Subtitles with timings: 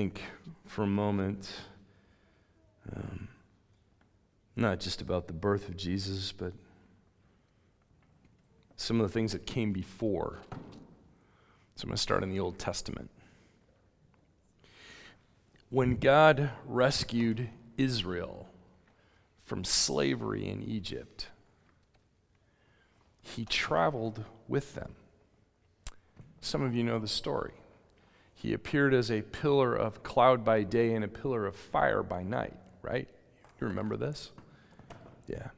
[0.00, 0.22] think
[0.64, 1.52] for a moment,
[2.96, 3.28] um,
[4.56, 6.54] not just about the birth of Jesus, but
[8.76, 10.38] some of the things that came before.
[11.74, 13.10] So I'm going to start in the Old Testament.
[15.68, 18.48] When God rescued Israel
[19.44, 21.28] from slavery in Egypt,
[23.20, 24.94] he traveled with them.
[26.40, 27.59] Some of you know the story.
[28.40, 32.22] He appeared as a pillar of cloud by day and a pillar of fire by
[32.22, 33.06] night, right?
[33.60, 34.30] You remember this?
[35.28, 35.48] Yeah.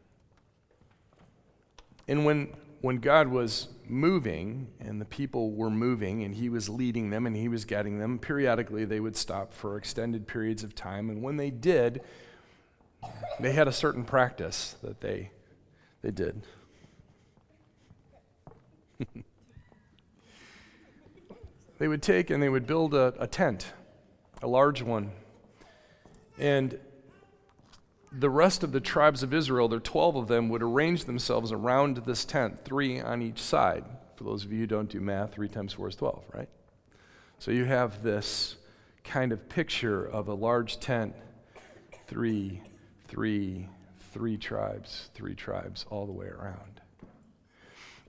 [2.09, 7.11] And when, when God was moving and the people were moving and he was leading
[7.11, 11.09] them and he was guiding them, periodically they would stop for extended periods of time.
[11.09, 12.01] And when they did,
[13.39, 15.31] they had a certain practice that they,
[16.03, 16.43] they did.
[21.83, 23.73] they would take and they would build a, a tent,
[24.41, 25.11] a large one.
[26.39, 26.79] And
[28.13, 31.51] the rest of the tribes of Israel, there are 12 of them, would arrange themselves
[31.51, 33.85] around this tent, three on each side.
[34.15, 36.49] For those of you who don't do math, three times four is 12, right?
[37.41, 38.55] So you have this
[39.03, 41.17] kind of picture of a large tent,
[42.07, 42.63] three,
[43.09, 43.69] three,
[44.13, 46.81] three tribes, three tribes all the way around.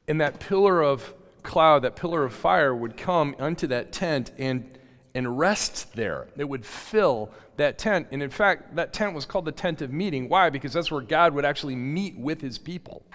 [0.08, 1.12] And that pillar of
[1.54, 4.76] cloud, that pillar of fire would come unto that tent and,
[5.14, 6.26] and rest there.
[6.36, 8.08] It would fill that tent.
[8.10, 10.30] And in fact, that tent was called the tent of meeting.
[10.30, 10.50] Why?
[10.50, 13.06] Because that's where God would actually meet with his people.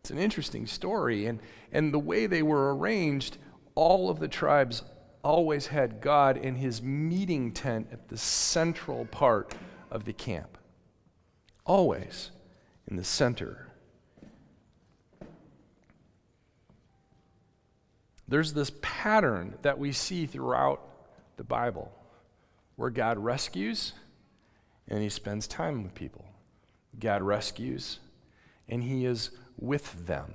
[0.00, 1.24] It's an interesting story.
[1.24, 1.40] And,
[1.72, 3.38] and the way they were arranged,
[3.74, 4.82] all of the tribes
[5.24, 9.54] always had God in his meeting tent at the central part
[9.90, 10.58] of the camp.
[11.64, 12.32] Always
[12.86, 13.66] in the center
[18.28, 20.82] There's this pattern that we see throughout
[21.36, 21.92] the Bible
[22.76, 23.92] where God rescues
[24.88, 26.24] and he spends time with people.
[26.98, 28.00] God rescues
[28.68, 30.34] and he is with them.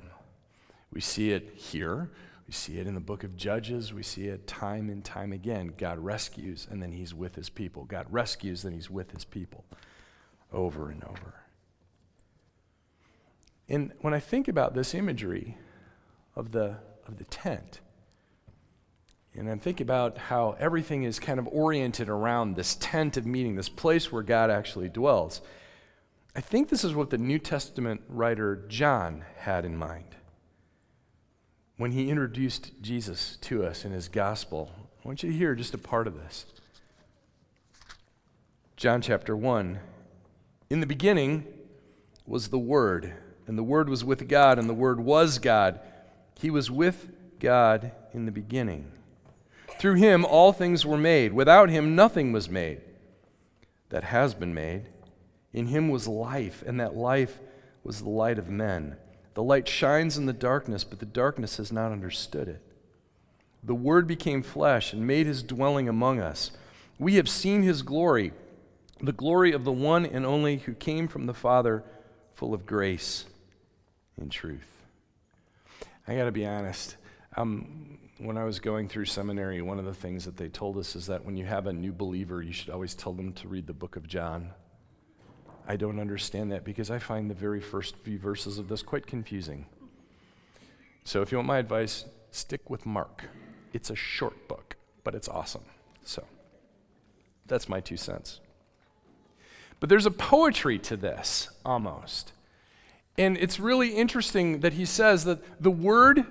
[0.92, 2.12] We see it here.
[2.48, 3.94] We see it in the book of Judges.
[3.94, 5.74] We see it time and time again.
[5.78, 7.86] God rescues and then he's with his people.
[7.86, 9.66] God rescues, then he's with his people
[10.52, 11.36] over and over.
[13.70, 15.58] And when I think about this imagery
[16.36, 16.78] of the
[17.12, 17.80] of the tent.
[19.34, 23.56] And I'm thinking about how everything is kind of oriented around this tent of meeting,
[23.56, 25.42] this place where God actually dwells.
[26.36, 30.16] I think this is what the New Testament writer John had in mind
[31.78, 34.72] when he introduced Jesus to us in his gospel.
[35.04, 36.46] I want you to hear just a part of this.
[38.76, 39.80] John chapter 1.
[40.70, 41.46] In the beginning
[42.26, 43.14] was the Word,
[43.48, 45.80] and the Word was with God, and the Word was God.
[46.40, 47.10] He was with
[47.40, 48.92] God in the beginning.
[49.80, 51.34] Through him all things were made.
[51.34, 52.82] Without him nothing was made
[53.90, 54.90] that has been made.
[55.54, 57.40] In him was life, and that life
[57.84, 58.96] was the light of men.
[59.34, 62.62] The light shines in the darkness, but the darkness has not understood it.
[63.64, 66.52] The Word became flesh and made his dwelling among us.
[67.00, 68.34] We have seen his glory,
[69.02, 71.84] the glory of the one and only who came from the Father,
[72.34, 73.26] full of grace
[74.18, 74.81] and truth.
[76.08, 76.98] I got to be honest.
[77.38, 80.96] Um, when I was going through seminary, one of the things that they told us
[80.96, 83.68] is that when you have a new believer, you should always tell them to read
[83.68, 84.52] the book of John.
[85.68, 89.08] I don't understand that because I find the very first few verses of this quite
[89.08, 89.66] confusing.
[91.04, 93.26] So if you want my advice, stick with Mark.
[93.74, 95.64] It's a short book, but it's awesome.
[96.04, 96.24] So
[97.48, 98.40] that's my two cents.
[99.80, 102.34] But there's a poetry to this, almost.
[103.18, 106.26] And it's really interesting that he says that the word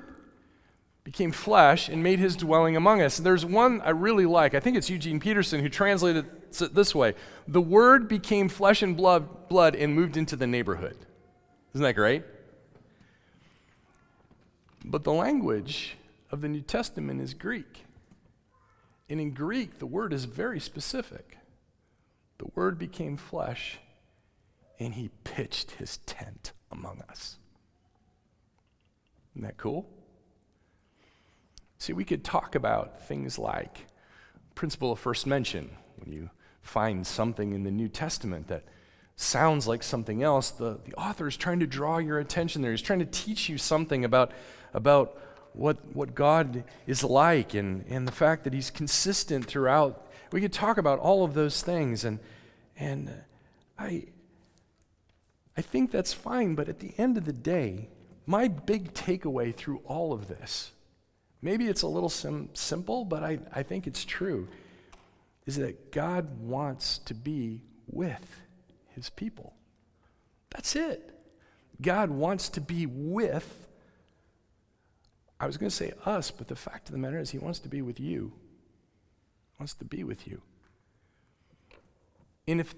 [1.04, 3.18] became flesh and made his dwelling among us.
[3.18, 4.54] There's one I really like.
[4.54, 7.14] I think it's Eugene Peterson who translated it this way
[7.48, 10.96] The word became flesh and blood, blood and moved into the neighborhood.
[11.74, 12.24] Isn't that great?
[14.84, 15.96] But the language
[16.30, 17.84] of the New Testament is Greek.
[19.08, 21.38] And in Greek, the word is very specific.
[22.38, 23.78] The word became flesh
[24.78, 27.36] and he pitched his tent among us.
[29.34, 29.88] Isn't that cool?
[31.78, 33.86] See, we could talk about things like
[34.54, 35.70] principle of first mention.
[35.96, 36.30] When you
[36.62, 38.64] find something in the New Testament that
[39.16, 42.70] sounds like something else, the, the author is trying to draw your attention there.
[42.70, 44.32] He's trying to teach you something about,
[44.74, 45.18] about
[45.52, 50.06] what, what God is like and, and the fact that He's consistent throughout.
[50.32, 52.18] We could talk about all of those things, and,
[52.78, 53.12] and
[53.78, 54.04] I,
[55.60, 57.90] I think that's fine, but at the end of the day,
[58.26, 60.72] my big takeaway through all of this
[61.42, 64.48] Maybe it's a little sim- simple, but I, I think it's true.
[65.46, 68.42] Is that God wants to be with
[68.90, 69.54] his people.
[70.50, 71.18] That's it.
[71.80, 73.68] God wants to be with,
[75.38, 77.58] I was going to say us, but the fact of the matter is, he wants
[77.60, 78.32] to be with you.
[79.52, 80.42] He wants to be with you.
[82.46, 82.74] And if,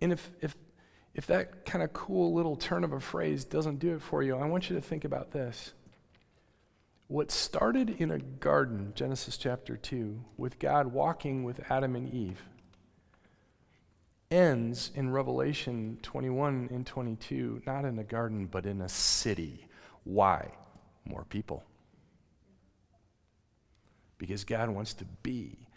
[0.00, 0.54] and if, if,
[1.14, 4.36] if that kind of cool little turn of a phrase doesn't do it for you,
[4.36, 5.72] I want you to think about this.
[7.06, 12.42] What started in a garden, Genesis chapter 2, with God walking with Adam and Eve,
[14.30, 19.68] ends in Revelation 21 and 22, not in a garden, but in a city.
[20.02, 20.50] Why?
[21.04, 21.62] More people.
[24.18, 25.68] Because God wants to be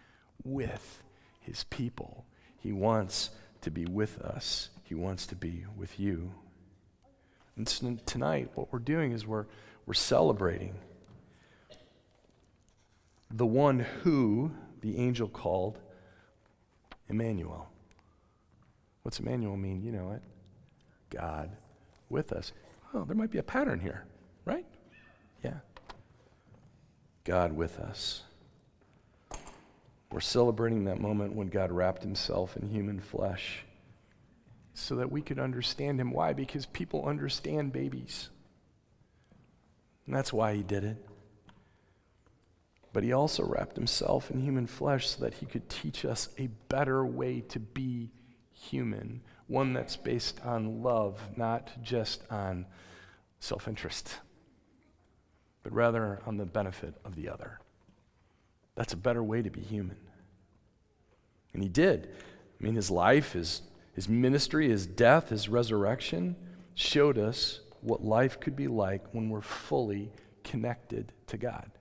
[0.44, 1.04] with
[1.42, 2.26] his people.
[2.58, 3.30] He wants
[3.62, 6.32] to be with us, he wants to be with you.
[7.58, 7.68] And
[8.06, 9.46] tonight, what we're doing is we're,
[9.86, 10.76] we're celebrating
[13.30, 15.78] the one who the angel called
[17.10, 17.70] Emmanuel.
[19.02, 19.82] What's Emmanuel mean?
[19.82, 20.22] You know it.
[21.10, 21.50] God
[22.10, 22.54] with us.
[22.94, 24.06] Oh, there might be a pattern here,
[24.46, 24.66] right?
[25.44, 25.60] Yeah.
[27.26, 28.24] God with us.
[30.14, 33.66] We're celebrating that moment when God wrapped himself in human flesh
[34.78, 36.12] so that we could understand him.
[36.12, 36.34] Why?
[36.34, 38.30] Because people understand babies.
[40.06, 41.04] And that's why he did it.
[42.94, 46.48] But he also wrapped himself in human flesh so that he could teach us a
[46.70, 48.12] better way to be
[48.54, 52.68] human, one that's based on love, not just on
[53.40, 54.20] self interest,
[55.64, 57.60] but rather on the benefit of the other.
[58.76, 59.98] That's a better way to be human.
[61.54, 62.10] And he did.
[62.60, 63.64] I mean, his life, his,
[63.98, 66.36] his ministry, his death, his resurrection
[66.76, 70.12] showed us what life could be like when we're fully
[70.44, 71.72] connected to God.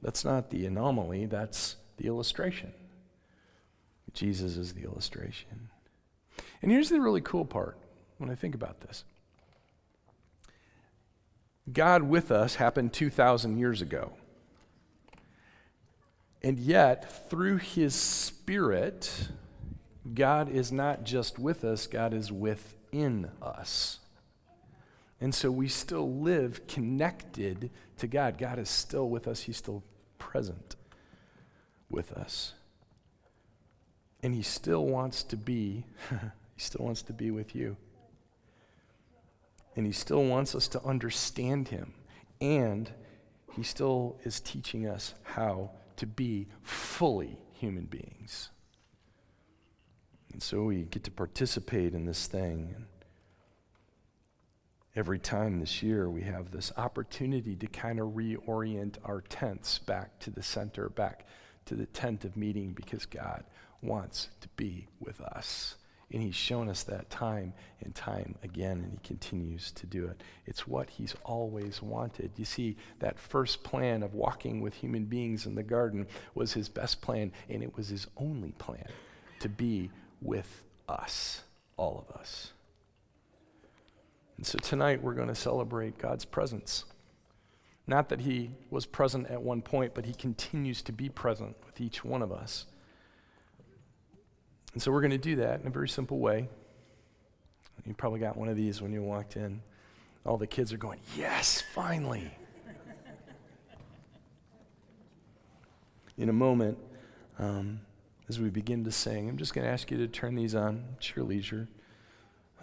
[0.00, 2.72] That's not the anomaly, that's the illustration.
[4.14, 5.68] Jesus is the illustration.
[6.62, 7.76] And here's the really cool part
[8.16, 9.04] when I think about this
[11.70, 14.12] God with us happened 2,000 years ago.
[16.42, 19.28] And yet, through his Spirit,
[20.14, 23.98] God is not just with us, God is within us.
[25.20, 28.38] And so we still live connected to God.
[28.38, 29.82] God is still with us, He's still
[30.18, 30.76] present
[31.90, 32.54] with us.
[34.22, 37.76] And He still wants to be, He still wants to be with you.
[39.76, 41.92] And He still wants us to understand Him.
[42.40, 42.90] And
[43.52, 48.48] He still is teaching us how to be fully human beings.
[50.32, 52.86] And so we get to participate in this thing.
[54.96, 60.18] Every time this year, we have this opportunity to kind of reorient our tents back
[60.20, 61.26] to the center, back
[61.66, 63.44] to the tent of meeting, because God
[63.82, 65.76] wants to be with us.
[66.12, 70.22] And he's shown us that time and time again, and he continues to do it.
[70.44, 72.32] It's what he's always wanted.
[72.36, 76.68] You see, that first plan of walking with human beings in the garden was his
[76.68, 78.88] best plan, and it was his only plan
[79.38, 79.88] to be
[80.20, 81.42] with us,
[81.76, 82.52] all of us.
[84.36, 86.84] And so tonight we're going to celebrate God's presence.
[87.86, 91.80] Not that he was present at one point, but he continues to be present with
[91.80, 92.66] each one of us.
[94.72, 96.48] And so we're going to do that in a very simple way.
[97.84, 99.62] You probably got one of these when you walked in.
[100.24, 102.30] All the kids are going, Yes, finally.
[106.16, 106.78] in a moment,
[107.38, 107.80] um,
[108.30, 110.84] as we begin to sing, I'm just going to ask you to turn these on
[110.96, 111.66] at your leisure.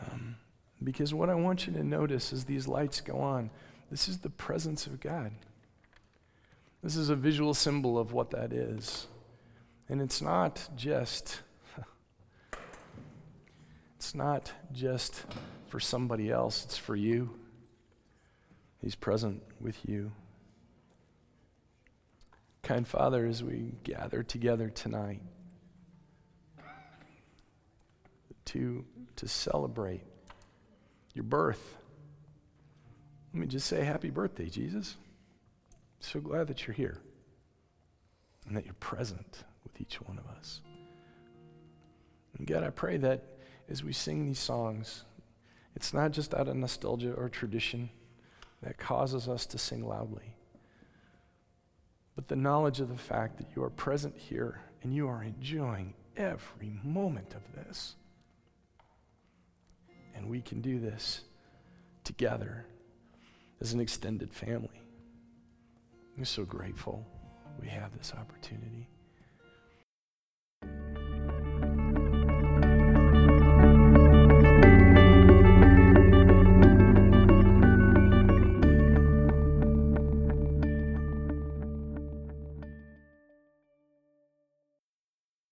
[0.01, 0.37] Um,
[0.81, 3.49] because what I want you to notice as these lights go on,
[3.91, 5.33] this is the presence of God.
[6.81, 9.07] This is a visual symbol of what that is.
[9.89, 11.41] And it's not just
[13.97, 15.25] it's not just
[15.67, 17.31] for somebody else, it's for you.
[18.81, 20.13] He's present with you.
[22.63, 25.19] Kind Father, as we gather together tonight
[28.47, 28.85] to,
[29.17, 30.03] to celebrate
[31.13, 31.77] your birth,
[33.33, 34.95] let me just say happy birthday, Jesus.
[35.99, 36.97] So glad that you're here
[38.47, 40.61] and that you're present with each one of us.
[42.37, 43.23] And God, I pray that
[43.69, 45.03] as we sing these songs,
[45.75, 47.89] it's not just out of nostalgia or tradition
[48.63, 50.33] that causes us to sing loudly,
[52.15, 55.93] but the knowledge of the fact that you are present here and you are enjoying
[56.15, 57.95] every moment of this.
[60.17, 61.21] And we can do this
[62.03, 62.65] together
[63.61, 64.81] as an extended family.
[66.17, 67.05] I'm so grateful
[67.61, 68.87] we have this opportunity.